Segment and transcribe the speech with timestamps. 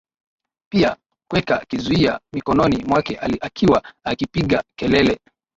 [0.71, 0.97] pia
[1.27, 5.19] kuweka kizuia mikononi mwake akiwa akipiga kelele